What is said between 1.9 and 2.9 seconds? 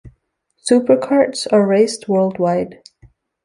worldwide.